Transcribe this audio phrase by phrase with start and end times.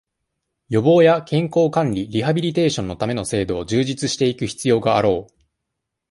[0.69, 5.33] 予防や、健康管理、リハビリテーションのための制度を、充実していく必要があろう。